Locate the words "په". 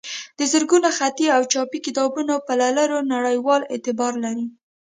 2.45-2.53